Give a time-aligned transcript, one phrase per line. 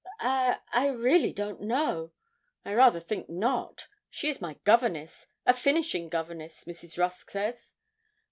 [0.19, 2.11] 'I I really don't know;
[2.65, 3.85] I rather think not.
[4.09, 6.97] She is my governess a finishing governess, Mrs.
[6.97, 7.75] Rusk says.'